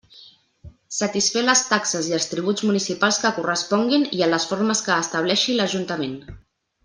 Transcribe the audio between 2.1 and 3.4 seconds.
i els tributs municipals que